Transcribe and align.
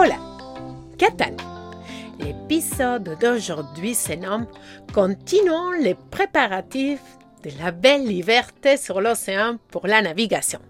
Hola, 0.00 0.20
¿qué? 0.96 1.08
L'épisode 2.20 3.18
d'aujourd'hui 3.20 3.96
se 3.96 4.12
nomme 4.12 4.46
Continuons 4.94 5.72
les 5.72 5.96
préparatifs 5.96 7.02
de 7.42 7.50
la 7.58 7.72
belle 7.72 8.06
liberté 8.06 8.76
sur 8.76 9.00
l'océan 9.00 9.58
pour 9.72 9.88
la 9.88 10.00
navigation. 10.00 10.60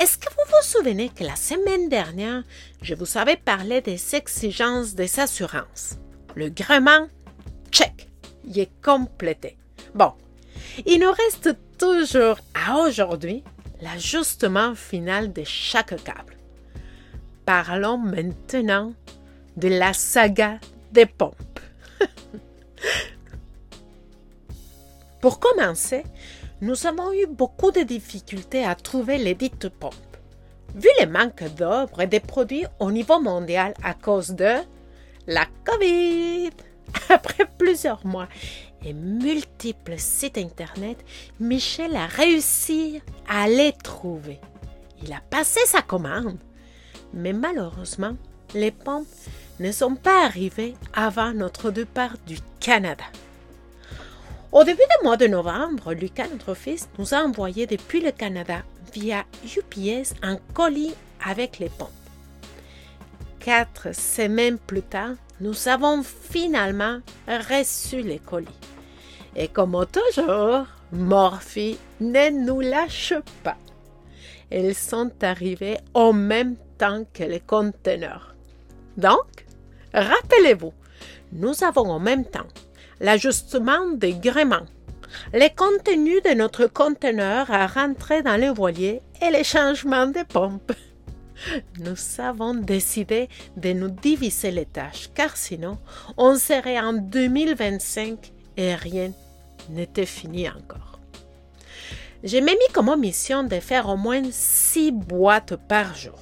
Est-ce 0.00 0.16
que 0.16 0.30
vous 0.30 0.46
vous 0.46 0.62
souvenez 0.62 1.10
que 1.10 1.24
la 1.24 1.36
semaine 1.36 1.90
dernière, 1.90 2.42
je 2.80 2.94
vous 2.94 3.18
avais 3.18 3.36
parlé 3.36 3.82
des 3.82 4.14
exigences 4.14 4.94
des 4.94 5.20
assurances? 5.20 5.98
Le 6.36 6.48
gréement, 6.48 7.06
check, 7.70 8.08
y 8.46 8.60
est 8.60 8.82
complété. 8.82 9.58
Bon, 9.94 10.14
il 10.86 11.00
nous 11.00 11.12
reste 11.12 11.54
toujours 11.76 12.38
à 12.54 12.78
aujourd'hui 12.78 13.44
l'ajustement 13.82 14.74
final 14.74 15.34
de 15.34 15.42
chaque 15.44 16.02
câble. 16.02 16.37
Parlons 17.48 17.96
maintenant 17.96 18.92
de 19.56 19.68
la 19.68 19.94
saga 19.94 20.58
des 20.92 21.06
pompes. 21.06 21.60
Pour 25.22 25.40
commencer, 25.40 26.04
nous 26.60 26.86
avons 26.86 27.10
eu 27.14 27.24
beaucoup 27.26 27.70
de 27.70 27.80
difficultés 27.80 28.66
à 28.66 28.74
trouver 28.74 29.16
les 29.16 29.34
dites 29.34 29.70
pompes. 29.70 29.94
Vu 30.74 30.90
le 31.00 31.06
manque 31.06 31.44
d'œuvres 31.54 32.02
et 32.02 32.06
de 32.06 32.18
produits 32.18 32.66
au 32.80 32.92
niveau 32.92 33.18
mondial 33.18 33.72
à 33.82 33.94
cause 33.94 34.32
de 34.32 34.56
la 35.26 35.46
COVID. 35.64 36.50
Après 37.08 37.46
plusieurs 37.56 38.04
mois 38.04 38.28
et 38.84 38.92
multiples 38.92 39.96
sites 39.96 40.36
Internet, 40.36 41.02
Michel 41.40 41.96
a 41.96 42.08
réussi 42.08 43.00
à 43.26 43.48
les 43.48 43.72
trouver. 43.72 44.38
Il 45.02 45.14
a 45.14 45.22
passé 45.30 45.60
sa 45.64 45.80
commande. 45.80 46.36
Mais 47.12 47.32
malheureusement, 47.32 48.16
les 48.54 48.70
pompes 48.70 49.06
ne 49.60 49.72
sont 49.72 49.94
pas 49.94 50.24
arrivées 50.24 50.74
avant 50.92 51.32
notre 51.32 51.70
départ 51.70 52.16
du 52.26 52.38
Canada. 52.60 53.04
Au 54.52 54.64
début 54.64 54.78
du 54.78 55.04
mois 55.04 55.16
de 55.16 55.26
novembre, 55.26 55.92
Lucas, 55.92 56.28
notre 56.28 56.54
fils, 56.54 56.88
nous 56.98 57.12
a 57.12 57.18
envoyé 57.18 57.66
depuis 57.66 58.00
le 58.00 58.12
Canada 58.12 58.62
via 58.94 59.24
UPS 59.44 60.14
un 60.22 60.36
colis 60.54 60.94
avec 61.24 61.58
les 61.58 61.68
pompes. 61.68 61.90
Quatre 63.40 63.94
semaines 63.94 64.58
plus 64.58 64.82
tard, 64.82 65.14
nous 65.40 65.68
avons 65.68 66.02
finalement 66.02 67.00
reçu 67.26 68.02
les 68.02 68.18
colis. 68.18 68.48
Et 69.36 69.48
comme 69.48 69.76
toujours, 69.92 70.66
Morphy 70.92 71.78
ne 72.00 72.30
nous 72.30 72.60
lâche 72.60 73.14
pas. 73.44 73.56
Elles 74.50 74.74
sont 74.74 75.12
arrivées 75.22 75.78
au 75.94 76.12
même 76.12 76.56
temps 76.78 77.04
que 77.12 77.24
les 77.24 77.40
conteneurs. 77.40 78.34
Donc, 78.96 79.46
rappelez-vous, 79.92 80.72
nous 81.32 81.62
avons 81.64 81.90
en 81.90 82.00
même 82.00 82.24
temps 82.24 82.46
l'ajustement 83.00 83.90
des 83.90 84.14
gréements, 84.14 84.66
les 85.32 85.50
contenus 85.50 86.22
de 86.22 86.34
notre 86.34 86.66
conteneur 86.66 87.50
à 87.50 87.66
rentrer 87.66 88.22
dans 88.22 88.40
le 88.40 88.48
voilier 88.48 89.02
et 89.22 89.30
les 89.30 89.44
changements 89.44 90.06
de 90.06 90.22
pompes. 90.24 90.72
Nous 91.78 91.96
avons 92.18 92.54
décidé 92.54 93.28
de 93.56 93.72
nous 93.72 93.90
diviser 93.90 94.50
les 94.50 94.66
tâches, 94.66 95.10
car 95.14 95.36
sinon, 95.36 95.78
on 96.16 96.36
serait 96.36 96.80
en 96.80 96.92
2025 96.92 98.32
et 98.56 98.74
rien 98.74 99.12
n'était 99.70 100.06
fini 100.06 100.48
encore. 100.48 100.87
J'ai 102.22 102.40
mis 102.40 102.56
comme 102.72 102.98
mission 102.98 103.44
de 103.44 103.60
faire 103.60 103.88
au 103.88 103.96
moins 103.96 104.22
six 104.30 104.92
boîtes 104.92 105.56
par 105.68 105.94
jour. 105.94 106.18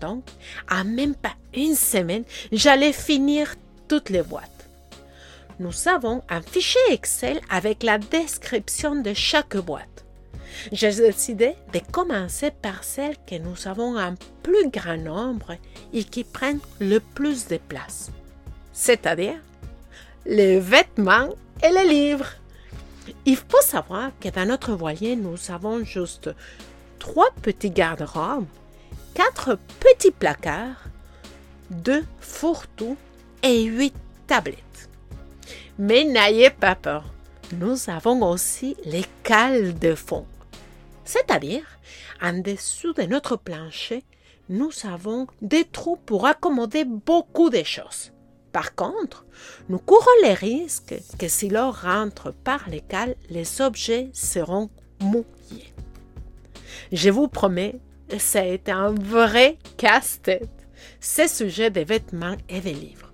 Donc, 0.00 0.24
en 0.70 0.84
même 0.84 1.14
pas 1.14 1.34
une 1.54 1.74
semaine, 1.74 2.24
j'allais 2.50 2.92
finir 2.92 3.54
toutes 3.88 4.10
les 4.10 4.22
boîtes 4.22 4.52
nous 5.62 5.88
avons 5.88 6.22
un 6.28 6.42
fichier 6.42 6.80
Excel 6.90 7.40
avec 7.48 7.82
la 7.82 7.98
description 7.98 8.96
de 8.96 9.14
chaque 9.14 9.56
boîte. 9.56 10.04
J'ai 10.70 10.92
décidé 10.92 11.54
de 11.72 11.80
commencer 11.90 12.50
par 12.50 12.84
celles 12.84 13.16
que 13.26 13.36
nous 13.36 13.66
avons 13.66 13.96
un 13.96 14.14
plus 14.42 14.68
grand 14.70 14.96
nombre 14.98 15.56
et 15.92 16.04
qui 16.04 16.24
prennent 16.24 16.60
le 16.80 16.98
plus 16.98 17.46
de 17.46 17.56
place, 17.56 18.10
c'est-à-dire 18.72 19.40
les 20.26 20.58
vêtements 20.58 21.30
et 21.62 21.70
les 21.70 21.88
livres. 21.88 22.32
Il 23.26 23.36
faut 23.36 23.62
savoir 23.62 24.10
que 24.20 24.28
dans 24.28 24.46
notre 24.46 24.72
voilier, 24.72 25.16
nous 25.16 25.36
avons 25.50 25.84
juste 25.84 26.30
trois 26.98 27.30
petits 27.42 27.70
garde-robes, 27.70 28.46
quatre 29.14 29.58
petits 29.80 30.12
placards, 30.12 30.84
deux 31.70 32.04
fourre-tout 32.20 32.96
et 33.42 33.64
huit 33.64 33.94
tablettes. 34.26 34.88
Mais 35.78 36.04
n'ayez 36.04 36.50
pas 36.50 36.74
peur, 36.74 37.04
nous 37.52 37.90
avons 37.90 38.22
aussi 38.28 38.76
les 38.84 39.04
cales 39.22 39.78
de 39.78 39.94
fond. 39.94 40.26
C'est-à-dire, 41.04 41.64
en 42.22 42.34
dessous 42.34 42.92
de 42.92 43.02
notre 43.02 43.36
plancher, 43.36 44.04
nous 44.48 44.70
avons 44.84 45.26
des 45.40 45.64
trous 45.64 45.96
pour 45.96 46.26
accommoder 46.26 46.84
beaucoup 46.84 47.50
de 47.50 47.62
choses. 47.62 48.11
Par 48.52 48.74
contre, 48.74 49.24
nous 49.68 49.78
courons 49.78 50.04
les 50.22 50.34
risques 50.34 50.94
que 51.18 51.28
si 51.28 51.48
l'eau 51.48 51.70
rentre 51.70 52.32
par 52.32 52.68
les 52.68 52.80
cales, 52.80 53.16
les 53.30 53.60
objets 53.62 54.10
seront 54.12 54.70
mouillés. 55.00 55.72
Je 56.92 57.08
vous 57.10 57.28
promets, 57.28 57.76
ça 58.18 58.40
a 58.40 58.44
été 58.44 58.70
un 58.70 58.92
vrai 58.92 59.56
casse-tête, 59.78 60.48
ce 61.00 61.26
sujet 61.26 61.70
des 61.70 61.84
vêtements 61.84 62.36
et 62.50 62.60
des 62.60 62.74
livres. 62.74 63.10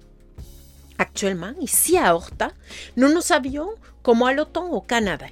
Actuellement, 0.98 1.52
ici 1.60 1.96
à 1.96 2.16
Horta, 2.16 2.50
nous 2.96 3.12
nous 3.12 3.32
habillons 3.32 3.70
comme 4.02 4.22
à 4.24 4.32
l'automne 4.32 4.72
au 4.72 4.80
Canada. 4.80 5.26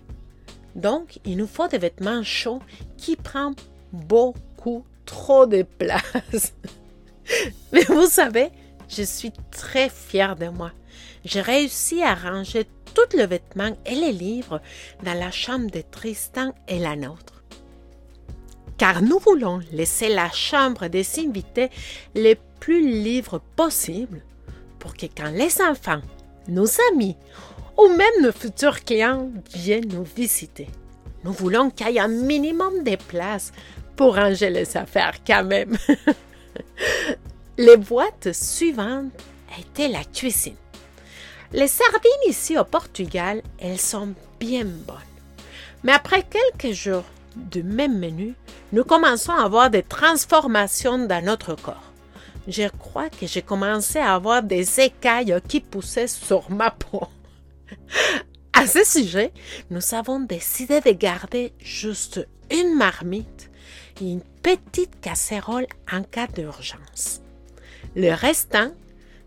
Donc, 0.76 1.18
il 1.24 1.36
nous 1.36 1.48
faut 1.48 1.66
des 1.66 1.78
vêtements 1.78 2.22
chauds 2.22 2.62
qui 2.96 3.16
prennent 3.16 3.56
beaucoup 3.92 4.84
trop 5.04 5.46
de 5.46 5.62
place. 5.62 6.52
Mais 7.72 7.82
vous 7.84 8.06
savez, 8.06 8.50
je 8.88 9.02
suis 9.02 9.32
très 9.50 9.88
fière 9.88 10.36
de 10.36 10.48
moi. 10.48 10.72
J'ai 11.24 11.40
réussi 11.40 12.02
à 12.02 12.14
ranger 12.14 12.66
tous 12.94 13.16
les 13.16 13.26
vêtements 13.26 13.76
et 13.84 13.94
les 13.94 14.12
livres 14.12 14.60
dans 15.02 15.18
la 15.18 15.30
chambre 15.30 15.70
de 15.70 15.82
Tristan 15.82 16.54
et 16.68 16.78
la 16.78 16.96
nôtre. 16.96 17.42
Car 18.78 19.02
nous 19.02 19.18
voulons 19.18 19.60
laisser 19.72 20.08
la 20.08 20.30
chambre 20.30 20.88
des 20.88 21.06
invités 21.18 21.70
les 22.14 22.38
plus 22.60 22.86
libres 22.86 23.40
possible 23.56 24.22
pour 24.78 24.94
que 24.94 25.06
quand 25.06 25.30
les 25.30 25.60
enfants, 25.60 26.00
nos 26.48 26.68
amis 26.92 27.16
ou 27.78 27.88
même 27.88 28.22
nos 28.22 28.32
futurs 28.32 28.84
clients 28.84 29.30
viennent 29.52 29.88
nous 29.88 30.04
visiter, 30.04 30.68
nous 31.24 31.32
voulons 31.32 31.70
qu'il 31.70 31.88
y 31.90 31.96
ait 31.96 32.00
un 32.00 32.08
minimum 32.08 32.84
de 32.84 32.96
place 32.96 33.52
pour 33.96 34.14
ranger 34.14 34.50
les 34.50 34.76
affaires 34.76 35.16
quand 35.26 35.44
même. 35.44 35.76
les 37.58 37.76
boîtes 37.76 38.32
suivantes 38.32 39.12
étaient 39.58 39.88
la 39.88 40.04
cuisine. 40.04 40.56
Les 41.52 41.68
sardines 41.68 42.28
ici 42.28 42.58
au 42.58 42.64
Portugal, 42.64 43.42
elles 43.58 43.80
sont 43.80 44.14
bien 44.40 44.64
bonnes. 44.64 44.96
Mais 45.84 45.92
après 45.92 46.24
quelques 46.24 46.74
jours 46.74 47.04
du 47.36 47.62
même 47.62 47.98
menu, 47.98 48.34
nous 48.72 48.84
commençons 48.84 49.32
à 49.32 49.44
avoir 49.44 49.70
des 49.70 49.82
transformations 49.82 50.98
dans 50.98 51.24
notre 51.24 51.54
corps 51.54 51.92
je 52.46 52.68
crois 52.68 53.10
que 53.10 53.26
j'ai 53.26 53.42
commencé 53.42 53.98
à 53.98 54.14
avoir 54.14 54.42
des 54.42 54.80
écailles 54.80 55.34
qui 55.48 55.60
poussaient 55.60 56.06
sur 56.06 56.50
ma 56.50 56.70
peau. 56.70 57.02
À 58.52 58.66
ce 58.66 58.84
sujet, 58.84 59.32
nous 59.70 59.94
avons 59.94 60.20
décidé 60.20 60.80
de 60.80 60.92
garder 60.92 61.52
juste 61.58 62.26
une 62.50 62.74
marmite 62.74 63.50
et 64.00 64.04
une 64.04 64.22
petite 64.42 65.00
casserole 65.00 65.66
en 65.92 66.02
cas 66.02 66.26
d'urgence. 66.26 67.20
Le 67.94 68.12
restant, 68.12 68.72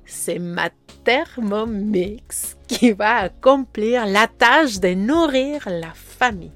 c'est 0.05 0.39
ma 0.39 0.69
thermomix 1.03 2.57
qui 2.67 2.91
va 2.91 3.17
accomplir 3.17 4.05
la 4.05 4.27
tâche 4.27 4.79
de 4.79 4.93
nourrir 4.93 5.67
la 5.69 5.93
famille. 5.93 6.51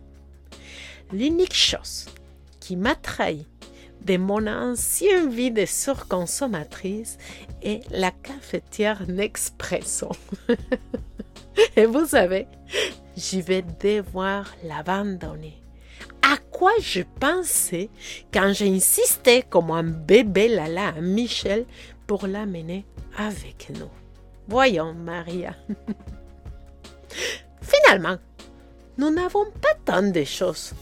L'unique 1.11 1.53
chose 1.53 2.05
qui 2.59 2.75
m'a 2.75 2.95
trahi 2.95 3.45
de 4.01 4.17
mon 4.17 4.47
ancienne 4.47 5.29
vie 5.29 5.51
de 5.51 5.65
surconsommatrice 5.65 7.17
et 7.61 7.81
la 7.89 8.11
cafetière 8.11 9.07
Nespresso. 9.07 10.09
et 11.75 11.85
vous 11.85 12.05
savez, 12.05 12.47
je 13.15 13.39
vais 13.39 13.63
devoir 13.79 14.53
l'abandonner. 14.63 15.62
À 16.33 16.37
quoi 16.37 16.71
je 16.81 17.01
pensais 17.19 17.91
quand 18.33 18.53
j'insistais 18.53 19.43
comme 19.47 19.69
un 19.69 19.83
bébé 19.83 20.47
Lala 20.47 20.87
à 20.87 20.99
Michel 20.99 21.67
pour 22.07 22.25
l'amener 22.25 22.85
avec 23.15 23.71
nous. 23.77 23.91
Voyons, 24.47 24.95
Maria. 24.95 25.55
Finalement, 27.61 28.17
nous 28.97 29.11
n'avons 29.11 29.45
pas 29.61 29.75
tant 29.85 30.01
de 30.01 30.23
choses. 30.23 30.73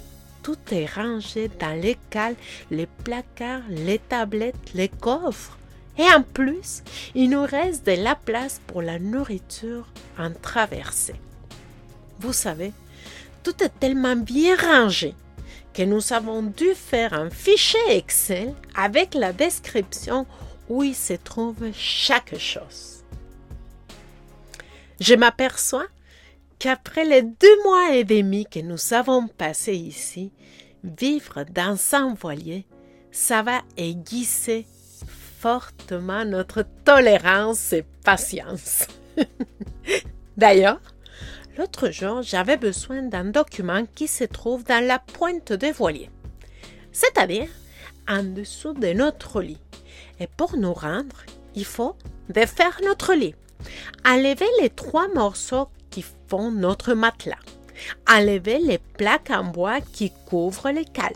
Tout 0.42 0.58
est 0.72 0.86
rangé 0.86 1.52
dans 1.60 1.78
les 1.78 1.98
cales, 2.10 2.38
les 2.70 2.88
placards, 2.88 3.68
les 3.68 4.00
tablettes, 4.00 4.74
les 4.74 4.88
coffres. 4.88 5.58
Et 5.98 6.08
en 6.16 6.22
plus, 6.22 6.82
il 7.14 7.32
nous 7.32 7.46
reste 7.46 7.86
de 7.86 8.02
la 8.02 8.16
place 8.16 8.62
pour 8.68 8.82
la 8.82 9.00
nourriture 9.00 9.90
en 10.18 10.32
traversée. 10.32 11.20
Vous 12.22 12.32
savez, 12.32 12.72
tout 13.44 13.62
est 13.62 13.80
tellement 13.82 14.16
bien 14.16 14.56
rangé 14.56 15.14
que 15.74 15.84
nous 15.84 16.14
avons 16.14 16.42
dû 16.42 16.74
faire 16.76 17.14
un 17.14 17.30
fichier 17.30 17.80
Excel 17.90 18.54
avec 18.76 19.14
la 19.14 19.34
description 19.34 20.26
où 20.70 20.84
il 20.84 20.96
se 20.96 21.14
trouve 21.14 21.72
chaque 21.74 22.38
chose. 22.38 23.04
Je 25.00 25.16
m'aperçois 25.16 25.88
qu'après 26.60 27.06
les 27.06 27.24
deux 27.24 27.64
mois 27.64 27.96
et 27.96 28.04
demi 28.04 28.46
que 28.46 28.60
nous 28.60 28.94
avons 28.94 29.28
passés 29.28 29.76
ici, 29.76 30.32
vivre 30.84 31.44
dans 31.52 31.78
un 31.94 32.14
voilier, 32.14 32.66
ça 33.12 33.42
va 33.42 33.62
aiguiser 33.78 34.66
fortement 35.40 36.24
notre 36.24 36.64
tolérance 36.86 37.74
et 37.74 37.84
patience. 38.04 38.86
D'ailleurs, 40.38 40.82
l'autre 41.58 41.90
jour, 41.90 42.22
j'avais 42.22 42.58
besoin 42.58 43.02
d'un 43.02 43.26
document 43.26 43.86
qui 43.96 44.08
se 44.08 44.24
trouve 44.24 44.64
dans 44.64 44.86
la 44.86 45.00
pointe 45.00 45.54
des 45.54 45.72
voiliers, 45.72 46.10
c'est-à-dire 46.92 47.50
en 48.08 48.24
dessous 48.24 48.74
de 48.74 48.94
notre 48.94 49.42
lit. 49.42 49.62
Et 50.20 50.28
pour 50.28 50.58
nous 50.58 50.74
rendre, 50.74 51.24
il 51.56 51.66
faut 51.66 51.96
défaire 52.30 52.80
notre 52.86 53.14
lit, 53.14 53.36
enlever 54.06 54.48
les 54.62 54.70
trois 54.70 55.08
morceaux 55.10 55.68
qui 55.90 56.06
font 56.28 56.52
notre 56.52 56.94
matelas, 56.94 57.36
enlever 58.08 58.60
les 58.60 58.78
plaques 58.78 59.32
en 59.32 59.44
bois 59.44 59.82
qui 59.82 60.12
couvrent 60.28 60.72
les 60.72 60.86
cales, 60.86 61.16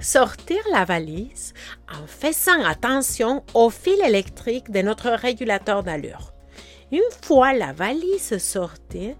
sortir 0.00 0.58
la 0.72 0.84
valise 0.84 1.54
en 1.92 2.06
faisant 2.06 2.64
attention 2.64 3.44
au 3.54 3.70
fil 3.70 4.00
électrique 4.04 4.70
de 4.70 4.82
notre 4.82 5.10
régulateur 5.10 5.82
d'allure. 5.82 6.32
Une 6.90 7.00
fois 7.22 7.52
la 7.52 7.72
valise 7.72 8.38
sortie, 8.38 9.14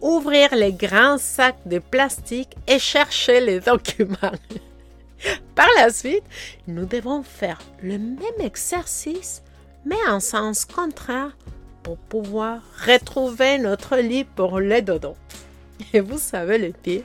ouvrir 0.00 0.54
les 0.54 0.72
grands 0.72 1.18
sacs 1.18 1.66
de 1.66 1.78
plastique 1.78 2.54
et 2.66 2.78
chercher 2.78 3.40
les 3.40 3.60
documents. 3.60 4.16
Par 5.54 5.68
la 5.76 5.90
suite, 5.90 6.24
nous 6.66 6.84
devons 6.84 7.22
faire 7.22 7.58
le 7.82 7.98
même 7.98 8.40
exercice, 8.40 9.42
mais 9.84 9.96
en 10.08 10.20
sens 10.20 10.64
contraire, 10.64 11.36
pour 11.82 11.96
pouvoir 11.96 12.60
retrouver 12.86 13.58
notre 13.58 13.96
lit 13.96 14.24
pour 14.24 14.58
le 14.60 14.82
dodo. 14.82 15.14
Et 15.92 16.00
vous 16.00 16.18
savez 16.18 16.58
le 16.58 16.72
pire, 16.72 17.04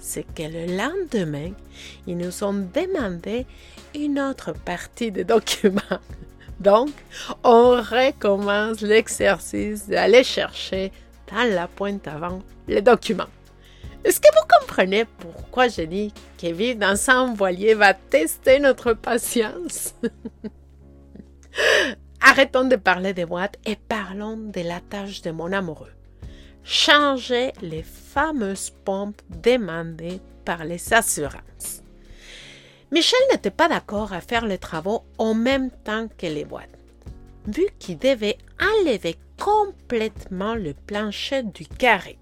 c'est 0.00 0.26
que 0.34 0.42
le 0.42 0.66
lendemain, 0.76 1.52
ils 2.06 2.16
nous 2.16 2.44
ont 2.44 2.52
demandé 2.74 3.46
une 3.94 4.18
autre 4.18 4.52
partie 4.52 5.10
des 5.10 5.24
documents. 5.24 5.80
Donc, 6.60 6.90
on 7.42 7.76
recommence 7.76 8.80
l'exercice 8.82 9.88
d'aller 9.88 10.24
chercher 10.24 10.92
dans 11.30 11.54
la 11.54 11.68
pointe 11.68 12.08
avant 12.08 12.40
les 12.68 12.82
documents. 12.82 13.28
Est-ce 14.04 14.20
que 14.20 14.28
vous 14.34 14.46
comprenez 14.60 15.04
pourquoi 15.04 15.68
je 15.68 15.82
dis 15.82 16.12
que 16.40 16.46
vivre 16.46 16.78
dans 16.78 17.10
un 17.10 17.34
voilier 17.34 17.74
va 17.74 17.92
tester 17.92 18.58
notre 18.58 18.94
patience? 18.94 19.94
Arrêtons 22.20 22.64
de 22.64 22.76
parler 22.76 23.12
des 23.12 23.26
boîtes 23.26 23.58
et 23.66 23.76
parlons 23.76 24.36
de 24.36 24.60
la 24.60 24.80
tâche 24.80 25.22
de 25.22 25.30
mon 25.30 25.52
amoureux. 25.52 25.92
Changer 26.62 27.52
les 27.62 27.82
fameuses 27.82 28.70
pompes 28.84 29.20
demandées 29.28 30.20
par 30.44 30.64
les 30.64 30.92
assurances. 30.92 31.82
Michel 32.92 33.20
n'était 33.30 33.50
pas 33.50 33.68
d'accord 33.68 34.12
à 34.12 34.20
faire 34.20 34.46
les 34.46 34.58
travaux 34.58 35.02
en 35.18 35.34
même 35.34 35.70
temps 35.70 36.08
que 36.18 36.26
les 36.26 36.44
boîtes, 36.44 36.68
vu 37.46 37.66
qu'il 37.78 37.98
devait 37.98 38.38
enlever 38.60 39.16
complètement 39.40 40.54
le 40.54 40.74
plancher 40.74 41.42
du 41.42 41.66
carré 41.66 42.20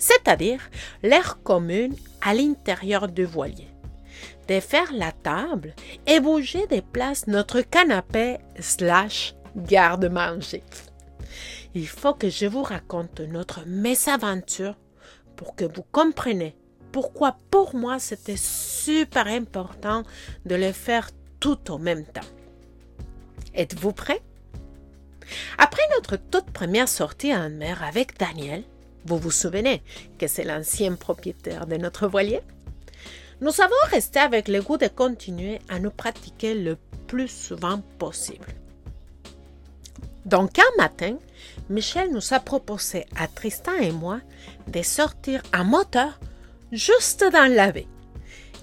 c'est-à-dire 0.00 0.60
l'air 1.02 1.40
commune 1.44 1.94
à 2.22 2.34
l'intérieur 2.34 3.06
du 3.06 3.24
voilier. 3.24 3.68
Défaire 4.48 4.92
la 4.92 5.12
table 5.12 5.74
et 6.06 6.18
bouger 6.18 6.66
des 6.66 6.82
places 6.82 7.28
notre 7.28 7.60
canapé 7.60 8.38
slash 8.58 9.34
garde-manger. 9.54 10.64
Il 11.74 11.86
faut 11.86 12.14
que 12.14 12.30
je 12.30 12.46
vous 12.46 12.64
raconte 12.64 13.20
notre 13.20 13.64
mésaventure 13.66 14.74
pour 15.36 15.54
que 15.54 15.64
vous 15.64 15.84
compreniez 15.92 16.56
pourquoi 16.90 17.36
pour 17.50 17.76
moi 17.76 18.00
c'était 18.00 18.36
super 18.36 19.28
important 19.28 20.02
de 20.44 20.56
le 20.56 20.72
faire 20.72 21.10
tout 21.38 21.70
en 21.70 21.78
même 21.78 22.04
temps. 22.04 22.28
Êtes-vous 23.54 23.92
prêts? 23.92 24.22
Après 25.58 25.82
notre 25.94 26.16
toute 26.16 26.50
première 26.50 26.88
sortie 26.88 27.34
en 27.34 27.50
mer 27.50 27.82
avec 27.82 28.18
Daniel, 28.18 28.64
vous 29.04 29.18
vous 29.18 29.30
souvenez 29.30 29.82
que 30.18 30.26
c'est 30.26 30.44
l'ancien 30.44 30.94
propriétaire 30.94 31.66
de 31.66 31.76
notre 31.76 32.06
voilier? 32.06 32.40
Nous 33.40 33.60
avons 33.60 33.72
resté 33.90 34.18
avec 34.18 34.48
le 34.48 34.60
goût 34.60 34.76
de 34.76 34.88
continuer 34.88 35.60
à 35.68 35.78
nous 35.78 35.90
pratiquer 35.90 36.54
le 36.54 36.76
plus 37.06 37.28
souvent 37.28 37.80
possible. 37.98 38.46
Donc 40.26 40.58
un 40.58 40.76
matin, 40.76 41.16
Michel 41.70 42.10
nous 42.12 42.34
a 42.34 42.40
proposé 42.40 43.06
à 43.16 43.26
Tristan 43.26 43.74
et 43.80 43.92
moi 43.92 44.20
de 44.68 44.82
sortir 44.82 45.42
en 45.56 45.64
moteur 45.64 46.20
juste 46.72 47.24
dans 47.32 47.50
la 47.50 47.72
baie. 47.72 47.86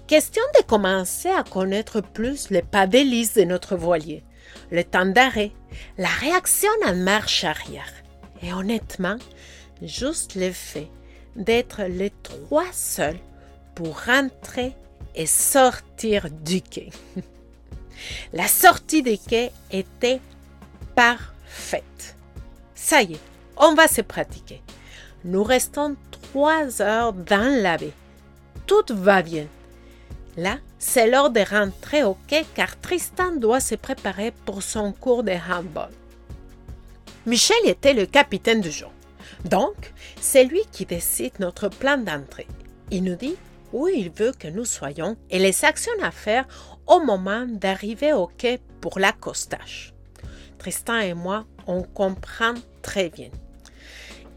Question 0.05 0.43
de 0.57 0.63
commencer 0.63 1.29
à 1.29 1.43
connaître 1.43 2.01
plus 2.01 2.50
les 2.51 2.62
pas 2.62 2.88
d'hélice 2.88 3.33
de 3.33 3.43
notre 3.43 3.75
voilier, 3.75 4.24
le 4.71 4.83
temps 4.83 5.05
d'arrêt, 5.05 5.51
la 5.97 6.07
réaction 6.07 6.71
en 6.86 6.95
marche 6.95 7.43
arrière. 7.43 7.91
Et 8.41 8.53
honnêtement, 8.53 9.17
juste 9.81 10.36
le 10.36 10.51
fait 10.51 10.89
d'être 11.36 11.83
les 11.83 12.12
trois 12.24 12.71
seuls 12.71 13.19
pour 13.75 14.01
rentrer 14.01 14.74
et 15.15 15.25
sortir 15.25 16.29
du 16.31 16.62
quai. 16.62 16.89
La 18.33 18.47
sortie 18.47 19.01
du 19.01 19.17
quai 19.17 19.51
était 19.71 20.21
parfaite. 20.95 22.15
Ça 22.75 23.01
y 23.01 23.13
est, 23.13 23.21
on 23.57 23.74
va 23.74 23.88
se 23.88 24.01
pratiquer. 24.01 24.62
Nous 25.25 25.43
restons 25.43 25.95
trois 26.12 26.81
heures 26.81 27.13
dans 27.13 27.62
la 27.62 27.77
baie. 27.77 27.93
Tout 28.67 28.86
va 28.89 29.21
bien. 29.21 29.47
Là, 30.38 30.60
c'est 30.77 31.10
l'heure 31.10 31.32
de 31.32 31.39
rentrer 31.39 32.03
au 32.03 32.15
quai 32.27 32.46
car 32.53 32.79
Tristan 32.79 33.36
doit 33.36 33.60
se 33.60 33.74
préparer 33.74 34.32
pour 34.46 34.62
son 34.62 34.94
cours 34.94 35.24
de 35.24 35.32
handball. 35.32 35.89
Michel 37.25 37.58
était 37.65 37.94
le 37.94 38.06
capitaine 38.06 38.62
du 38.62 38.72
jour. 38.72 38.91
Donc, 39.46 39.94
c'est 40.22 40.44
lui 40.44 40.62
qui 40.72 40.86
décide 40.86 41.39
notre 41.39 41.70
plan 41.70 41.98
d'entrée. 41.98 42.48
Il 42.91 43.03
nous 43.03 43.15
dit 43.15 43.36
où 43.74 43.88
il 43.88 44.12
veut 44.12 44.32
que 44.32 44.48
nous 44.48 44.63
soyons 44.63 45.17
et 45.32 45.39
les 45.39 45.65
actions 45.65 45.91
à 46.01 46.12
faire 46.12 46.46
au 46.86 47.00
moment 47.00 47.46
d'arriver 47.50 48.13
au 48.13 48.27
quai 48.27 48.60
pour 48.79 49.00
l'accostage. 49.00 49.94
Tristan 50.60 51.00
et 51.00 51.13
moi, 51.15 51.46
on 51.65 51.82
comprend 51.82 52.53
très 52.82 53.10
bien. 53.10 53.29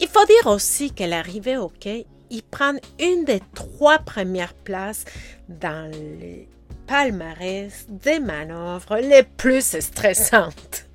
Il 0.00 0.08
faut 0.08 0.24
dire 0.24 0.46
aussi 0.46 0.92
qu'à 0.92 1.06
l'arrivée 1.06 1.58
au 1.58 1.68
quai, 1.68 2.06
il 2.30 2.42
prend 2.42 2.74
une 2.98 3.24
des 3.24 3.42
trois 3.54 3.98
premières 3.98 4.54
places 4.54 5.04
dans 5.48 5.90
les 5.90 6.48
palmarès 6.86 7.86
des 7.88 8.18
manœuvres 8.18 8.96
les 8.96 9.22
plus 9.22 9.78
stressantes. 9.80 10.86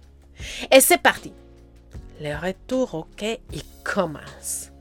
Et 0.71 0.81
c'est 0.81 1.01
parti. 1.01 1.33
Le 2.21 2.35
retour 2.35 2.95
au 2.95 3.07
quai 3.15 3.41
y 3.53 3.61
commence. 3.83 4.71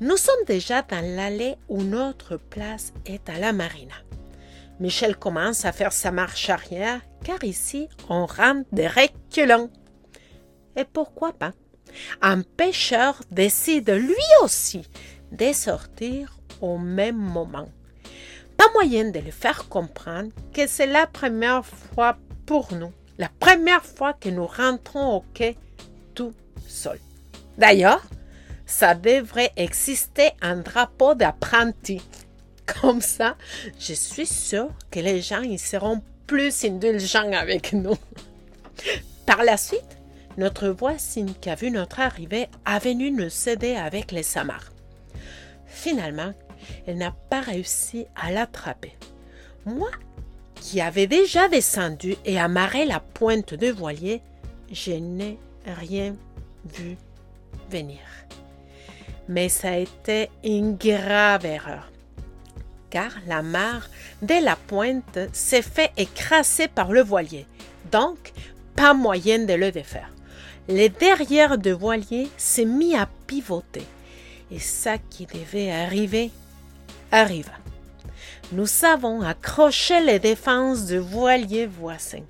Nous 0.00 0.16
sommes 0.16 0.44
déjà 0.46 0.82
dans 0.82 1.04
l'allée 1.16 1.56
où 1.68 1.82
notre 1.82 2.36
place 2.36 2.92
est 3.06 3.28
à 3.28 3.38
la 3.38 3.52
marina. 3.52 3.94
Michel 4.78 5.16
commence 5.16 5.64
à 5.64 5.72
faire 5.72 5.92
sa 5.92 6.12
marche 6.12 6.50
arrière 6.50 7.00
car 7.24 7.42
ici 7.42 7.88
on 8.08 8.26
rentre 8.26 8.68
des 8.70 8.86
reculons. 8.86 9.70
Et 10.76 10.84
pourquoi 10.84 11.32
pas? 11.32 11.52
Un 12.22 12.42
pêcheur 12.42 13.20
décide 13.32 13.90
lui 13.90 14.14
aussi 14.42 14.88
de 15.32 15.52
sortir 15.52 16.38
au 16.60 16.78
même 16.78 17.16
moment. 17.16 17.68
pas 18.56 18.64
moyen 18.74 19.10
de 19.10 19.20
le 19.20 19.30
faire 19.30 19.68
comprendre 19.68 20.30
que 20.52 20.66
c'est 20.66 20.86
la 20.86 21.06
première 21.06 21.64
fois 21.64 22.16
pour 22.44 22.74
nous, 22.74 22.92
la 23.16 23.28
première 23.38 23.84
fois 23.84 24.14
que 24.14 24.28
nous 24.28 24.46
rentrons 24.46 25.16
au 25.16 25.24
quai 25.32 25.56
tout 26.14 26.32
seuls. 26.66 27.00
D'ailleurs, 27.56 28.02
ça 28.66 28.94
devrait 28.94 29.52
exister 29.56 30.30
un 30.42 30.56
drapeau 30.56 31.14
d'apprenti. 31.14 32.02
Comme 32.80 33.00
ça, 33.00 33.36
je 33.78 33.94
suis 33.94 34.26
sûre 34.26 34.70
que 34.90 35.00
les 35.00 35.22
gens 35.22 35.42
y 35.42 35.58
seront 35.58 36.02
plus 36.26 36.64
indulgents 36.64 37.32
avec 37.32 37.72
nous. 37.72 37.96
Par 39.26 39.42
la 39.42 39.56
suite, 39.56 39.98
notre 40.36 40.68
voisine 40.68 41.34
qui 41.40 41.50
a 41.50 41.54
vu 41.54 41.70
notre 41.70 42.00
arrivée 42.00 42.48
a 42.64 42.78
venu 42.78 43.10
nous 43.10 43.48
aider 43.48 43.74
avec 43.74 44.12
les 44.12 44.22
samars. 44.22 44.70
Finalement, 45.68 46.32
elle 46.86 46.98
n'a 46.98 47.14
pas 47.30 47.40
réussi 47.40 48.06
à 48.16 48.32
l'attraper. 48.32 48.96
Moi, 49.64 49.90
qui 50.54 50.80
avais 50.80 51.06
déjà 51.06 51.48
descendu 51.48 52.16
et 52.24 52.38
amarré 52.38 52.84
la 52.84 53.00
pointe 53.00 53.54
de 53.54 53.70
voilier, 53.70 54.22
je 54.72 54.92
n'ai 54.92 55.38
rien 55.64 56.16
vu 56.64 56.96
venir. 57.70 58.00
Mais 59.28 59.48
ça 59.48 59.72
a 59.72 59.76
été 59.76 60.30
une 60.42 60.76
grave 60.76 61.44
erreur, 61.44 61.90
car 62.90 63.12
la 63.26 63.42
mare 63.42 63.88
de 64.22 64.42
la 64.42 64.56
pointe 64.56 65.18
s'est 65.32 65.62
fait 65.62 65.92
écraser 65.96 66.66
par 66.68 66.92
le 66.92 67.02
voilier, 67.02 67.46
donc 67.92 68.32
pas 68.74 68.94
moyen 68.94 69.40
de 69.40 69.52
le 69.54 69.70
défaire. 69.70 70.10
Le 70.68 70.88
derrière 70.88 71.58
de 71.58 71.70
voilier 71.70 72.28
s'est 72.36 72.64
mis 72.64 72.94
à 72.96 73.08
pivoter, 73.26 73.84
et 74.50 74.58
ça 74.58 74.98
qui 74.98 75.26
devait 75.26 75.70
arriver 75.70 76.30
arriva. 77.10 77.52
Nous 78.52 78.84
avons 78.84 79.20
accroché 79.22 80.00
les 80.00 80.18
défenses 80.18 80.86
du 80.86 80.98
voilier 80.98 81.66
voisin. 81.66 82.22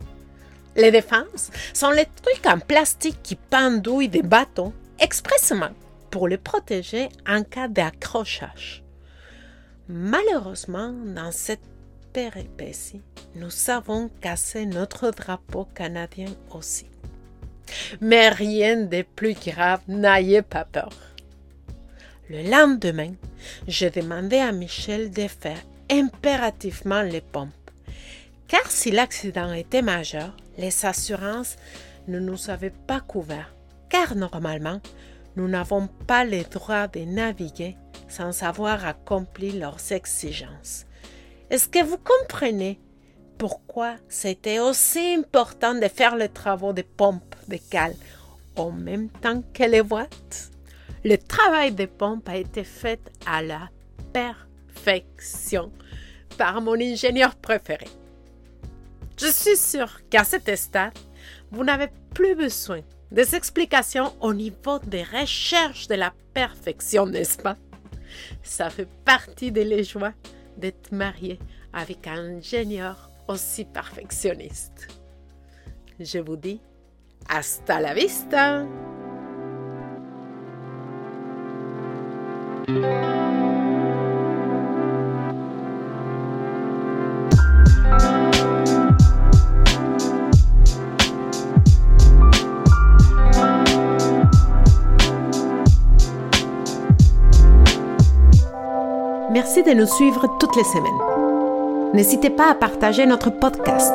Les 0.77 0.91
défenses 0.91 1.51
sont 1.75 1.91
les 1.91 2.07
trucs 2.23 2.47
en 2.47 2.59
plastique 2.59 3.23
qui 3.23 3.37
pendouillent 3.37 4.09
des 4.09 4.23
bateaux 4.23 4.73
expressément 4.99 5.71
pour 6.11 6.29
les 6.29 6.39
protéger 6.39 7.09
en 7.27 7.43
cas 7.43 7.69
d'accrochage. 7.69 8.83
Malheureusement, 9.89 10.93
dans 10.93 11.33
cette 11.33 11.65
péripétie, 12.13 13.03
nous 13.35 13.71
avons 13.71 14.11
cassé 14.21 14.67
notre 14.67 15.11
drapeau 15.11 15.67
canadien 15.75 16.29
aussi. 16.51 16.87
Mais 18.01 18.29
rien 18.29 18.77
de 18.77 19.03
plus 19.03 19.35
grave, 19.35 19.81
n'ayez 19.89 20.43
pas 20.43 20.65
peur. 20.65 20.91
Le 22.31 22.43
lendemain, 22.43 23.15
je 23.67 23.87
demandais 23.87 24.41
à 24.41 24.53
Michel 24.53 25.11
de 25.11 25.27
faire 25.29 25.63
impérativement 25.91 27.01
les 27.01 27.23
pompes, 27.23 27.71
car 28.49 28.71
si 28.71 28.91
l'accident 28.91 29.51
était 29.55 29.81
majeur, 29.81 30.37
les 30.59 30.85
assurances 30.85 31.57
ne 32.07 32.19
nous 32.21 32.51
avaient 32.51 32.75
pas 32.87 33.01
couverts, 33.01 33.55
car 33.89 34.15
normalement, 34.15 34.83
nous 35.37 35.49
n'avons 35.49 35.89
pas 36.07 36.27
le 36.27 36.43
droit 36.43 36.87
de 36.87 37.01
naviguer 37.01 37.77
sans 38.09 38.43
avoir 38.43 38.85
accompli 38.85 39.53
leurs 39.53 39.91
exigences. 39.91 40.85
Est-ce 41.49 41.69
que 41.69 41.83
vous 41.83 41.99
comprenez 41.99 42.79
pourquoi 43.39 43.95
c'était 44.11 44.59
aussi 44.59 45.15
important 45.15 45.75
de 45.75 45.89
faire 45.89 46.15
les 46.15 46.29
travaux 46.29 46.75
de 46.75 46.83
pompes 46.83 47.37
de 47.49 47.57
cale 47.71 47.95
en 48.57 48.71
même 48.71 49.09
temps 49.09 49.43
que 49.55 49.63
les 49.63 49.83
boîtes? 49.83 50.51
Le 51.05 51.17
travail 51.17 51.73
des 51.73 51.87
pompes 51.87 52.29
a 52.29 52.37
été 52.37 52.65
fait 52.65 53.01
à 53.27 53.43
la 53.43 53.69
perfection 54.13 55.73
par 56.37 56.61
mon 56.61 56.75
ingénieur 56.75 57.35
préféré. 57.37 57.87
Je 59.21 59.27
suis 59.27 59.57
sûre 59.57 60.01
qu'à 60.11 60.25
cet 60.25 60.55
stade, 60.57 60.97
vous 61.51 61.65
n'avez 61.65 61.89
plus 62.15 62.35
besoin 62.35 62.81
des 63.11 63.35
explications 63.35 64.15
au 64.21 64.35
niveau 64.35 64.79
des 64.81 65.03
recherches 65.03 65.89
de 65.89 65.95
la 65.95 66.13
perfection, 66.35 67.07
n'est-ce 67.07 67.39
pas? 67.39 67.57
Ça 68.43 68.71
fait 68.71 68.89
partie 69.05 69.51
de 69.51 69.83
joies 69.83 70.13
d'être 70.57 70.93
marié 70.93 71.39
avec 71.73 72.07
un 72.07 72.37
ingénieur 72.37 73.11
aussi 73.29 73.65
perfectionniste. 73.65 74.89
Je 75.99 76.19
vous 76.19 76.37
dis 76.37 76.61
hasta 77.29 77.81
la 77.81 77.95
vista! 77.95 78.65
Merci 82.69 82.83
de 99.63 99.73
nous 99.73 99.87
suivre 99.87 100.37
toutes 100.39 100.55
les 100.57 100.65
semaines. 100.65 100.85
N'hésitez 101.95 102.29
pas 102.29 102.51
à 102.51 102.55
partager 102.55 103.07
notre 103.07 103.31
podcast. 103.31 103.95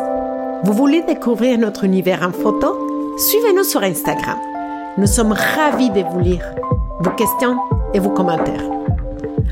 Vous 0.64 0.74
voulez 0.74 1.04
découvrir 1.04 1.60
notre 1.60 1.84
univers 1.84 2.24
en 2.24 2.32
photo? 2.32 2.76
Suivez-nous 3.20 3.66
sur 3.66 3.84
Instagram. 3.84 4.40
Nous 4.98 5.06
sommes 5.06 5.34
ravis 5.34 5.92
de 5.92 6.02
vous 6.12 6.22
lire. 6.22 6.56
Vos 7.02 7.12
questions 7.12 7.56
et 7.94 8.00
vos 8.00 8.10
commentaires. 8.10 8.64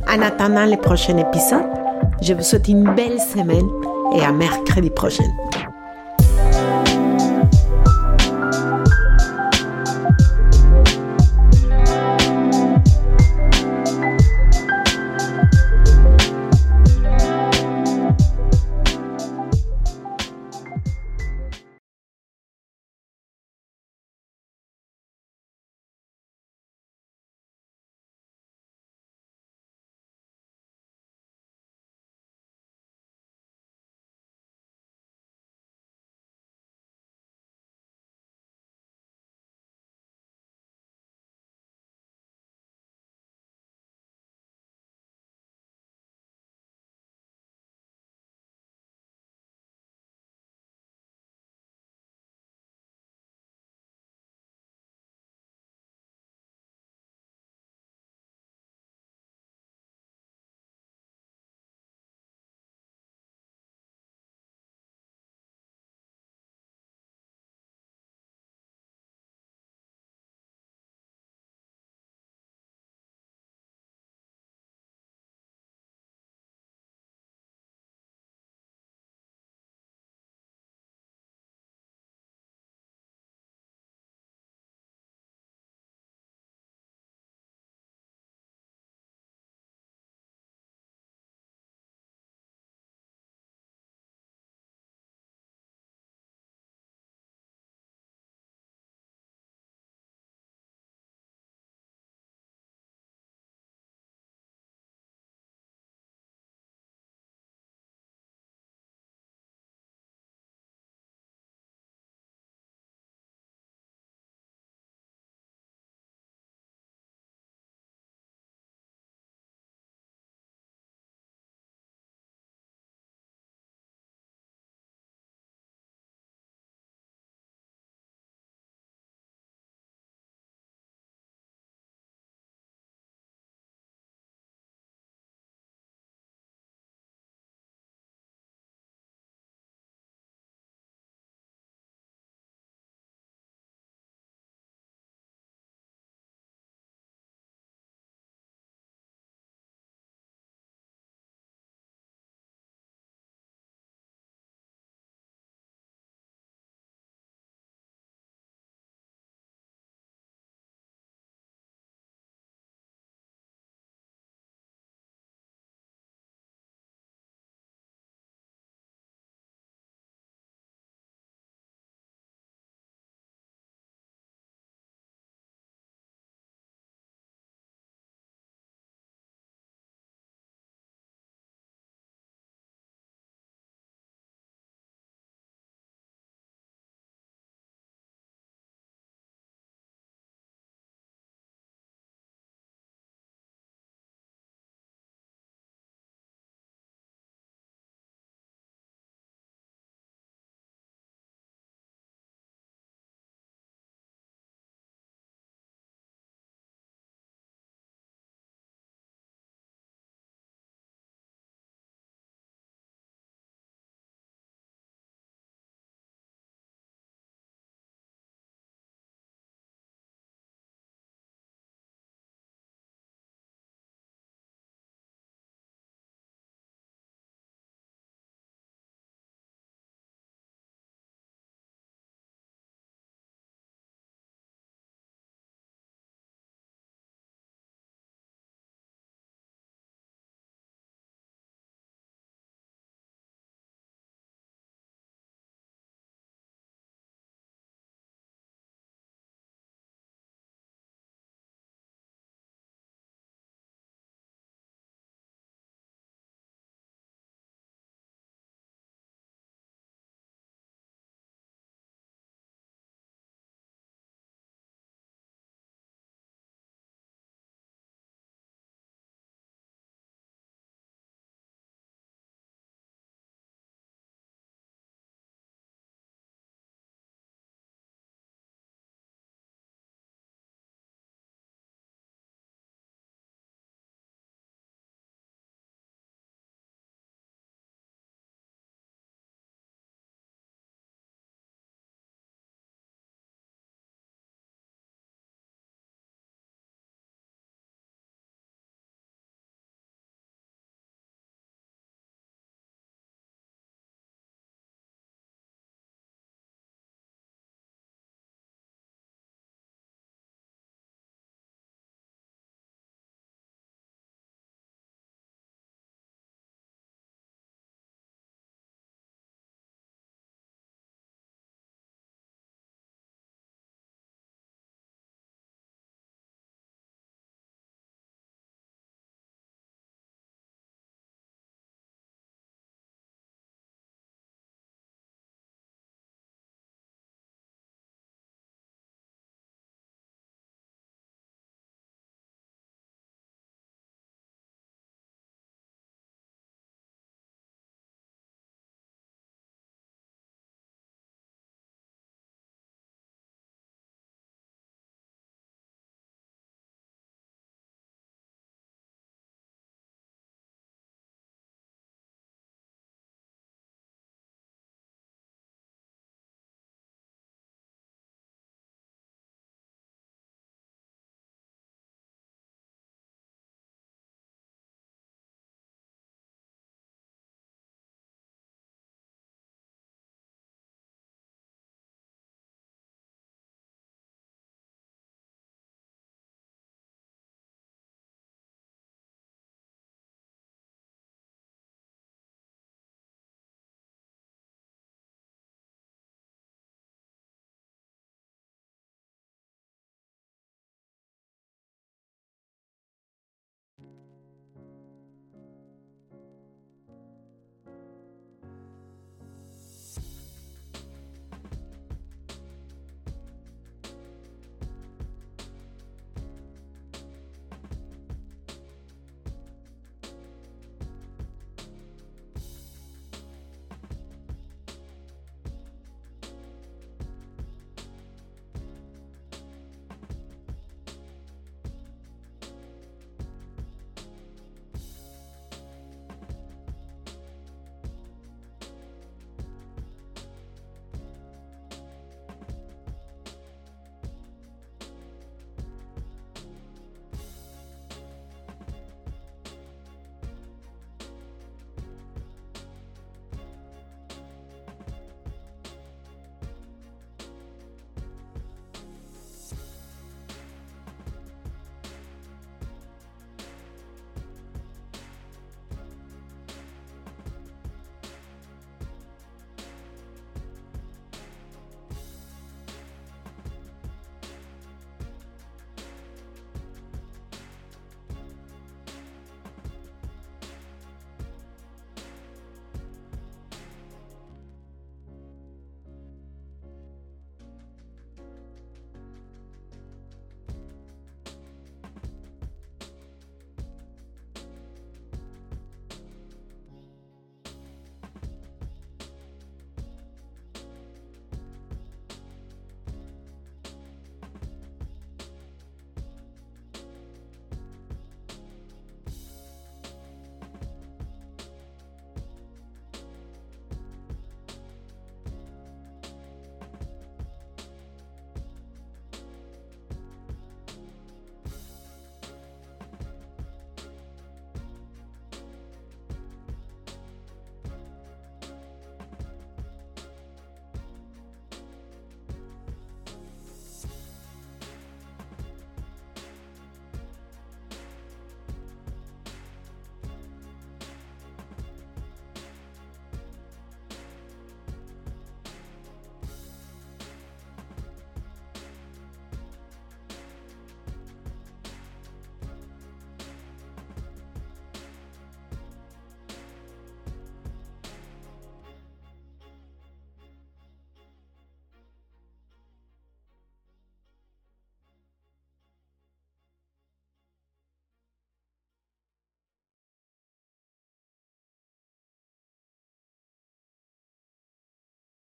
En 0.08 0.22
attendant 0.22 0.66
les 0.66 0.78
prochains 0.78 1.18
épisodes, 1.18 1.64
je 2.22 2.34
vous 2.34 2.44
souhaite 2.44 2.68
une 2.68 2.94
belle 2.96 3.20
semaine 3.20 3.68
et 4.16 4.22
à 4.22 4.32
mercredi 4.32 4.90
prochain. 4.90 5.24